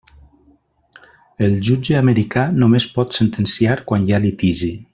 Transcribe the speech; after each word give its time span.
El 1.47 1.51
jutge 1.67 1.99
americà 1.99 2.45
només 2.63 2.89
pot 2.97 3.19
sentenciar 3.19 3.77
quan 3.93 4.09
hi 4.09 4.17
ha 4.19 4.23
litigi. 4.25 4.73